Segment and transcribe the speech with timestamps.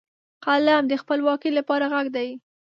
[0.45, 2.29] قلم د خپلواکۍ لپاره غږ دی